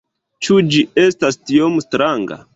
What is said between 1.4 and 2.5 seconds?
tiom stranga?